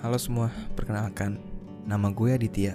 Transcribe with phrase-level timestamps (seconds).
[0.00, 0.48] Halo semua,
[0.80, 1.36] perkenalkan.
[1.84, 2.72] Nama gue Aditya.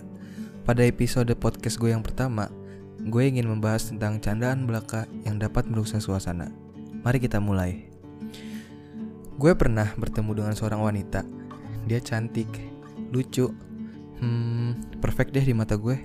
[0.61, 2.53] Pada episode podcast gue yang pertama
[3.01, 6.53] Gue ingin membahas tentang candaan belaka yang dapat merusak suasana.
[7.01, 7.89] Mari kita mulai.
[9.41, 11.25] Gue pernah bertemu dengan seorang wanita.
[11.89, 12.61] Dia cantik,
[13.09, 13.49] lucu
[14.21, 15.97] Hmm, perfect deh di mata gue.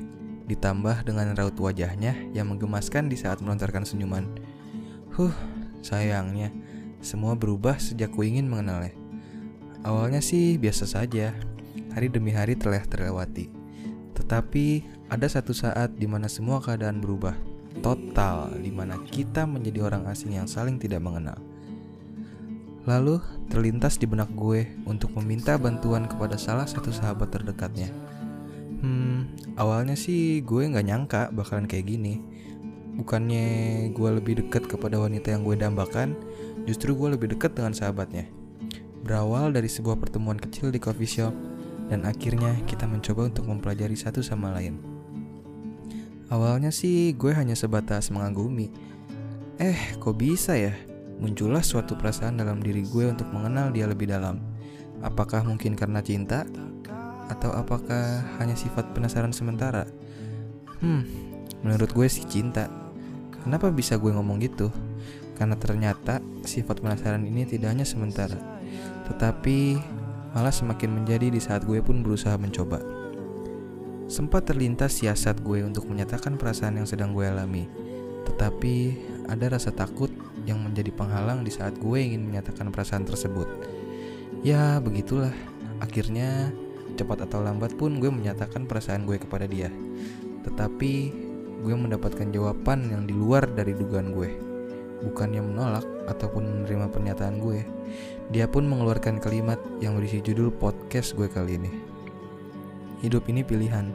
[0.49, 4.25] Ditambah dengan raut wajahnya yang menggemaskan di saat melontarkan senyuman.
[5.21, 5.37] Huh,
[5.85, 6.49] sayangnya
[7.05, 8.97] Semua berubah sejak ku ingin mengenalnya
[9.81, 11.33] Awalnya sih biasa saja,
[11.97, 13.49] hari demi hari telah terlewati.
[14.13, 17.33] Tetapi ada satu saat di mana semua keadaan berubah
[17.81, 21.41] total, di mana kita menjadi orang asing yang saling tidak mengenal.
[22.85, 27.89] Lalu terlintas di benak gue untuk meminta bantuan kepada salah satu sahabat terdekatnya.
[28.81, 32.21] Hmm, awalnya sih gue nggak nyangka bakalan kayak gini.
[33.01, 33.47] Bukannya
[33.97, 36.17] gue lebih dekat kepada wanita yang gue dambakan,
[36.69, 38.40] justru gue lebih dekat dengan sahabatnya.
[39.01, 41.35] Berawal dari sebuah pertemuan kecil di coffee shop
[41.89, 44.79] dan akhirnya kita mencoba untuk mempelajari satu sama lain.
[46.31, 48.71] Awalnya sih gue hanya sebatas mengagumi.
[49.59, 50.71] Eh, kok bisa ya?
[51.19, 54.39] Muncullah suatu perasaan dalam diri gue untuk mengenal dia lebih dalam.
[55.03, 56.47] Apakah mungkin karena cinta?
[57.27, 59.91] Atau apakah hanya sifat penasaran sementara?
[60.81, 61.05] Hmm,
[61.67, 62.71] menurut gue sih cinta.
[63.43, 64.71] Kenapa bisa gue ngomong gitu?
[65.41, 68.37] Karena ternyata sifat penasaran ini tidak hanya sementara,
[69.09, 69.81] tetapi
[70.37, 72.77] malah semakin menjadi di saat gue pun berusaha mencoba.
[74.05, 77.65] Sempat terlintas siasat gue untuk menyatakan perasaan yang sedang gue alami,
[78.29, 79.01] tetapi
[79.33, 80.13] ada rasa takut
[80.45, 83.49] yang menjadi penghalang di saat gue ingin menyatakan perasaan tersebut.
[84.45, 85.33] Ya, begitulah.
[85.81, 86.53] Akhirnya,
[87.01, 89.73] cepat atau lambat pun gue menyatakan perasaan gue kepada dia.
[90.45, 90.93] Tetapi,
[91.65, 94.50] gue mendapatkan jawaban yang di luar dari dugaan gue
[95.05, 97.65] bukannya menolak ataupun menerima pernyataan gue.
[98.31, 101.73] Dia pun mengeluarkan kalimat yang berisi judul podcast gue kali ini.
[103.01, 103.91] Hidup ini pilihan.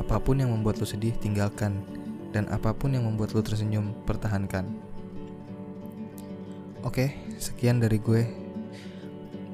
[0.00, 1.84] Apa pun yang membuat lo sedih, tinggalkan.
[2.32, 4.68] Dan apa pun yang membuat lo tersenyum, pertahankan.
[6.86, 8.22] Oke, sekian dari gue.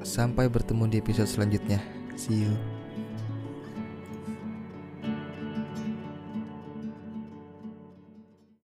[0.05, 1.81] Sampai bertemu di episode selanjutnya.
[2.15, 2.74] See you.